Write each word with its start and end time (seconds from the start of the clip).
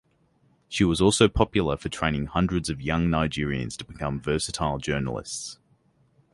She 0.67 0.83
was 0.83 0.99
also 0.99 1.27
popular 1.27 1.77
for 1.77 1.87
training 1.87 2.25
hundreds 2.25 2.71
of 2.71 2.81
young 2.81 3.05
Nigerians 3.07 3.77
to 3.77 3.85
become 3.85 4.19
versatile 4.19 4.79
journalists. 4.79 5.59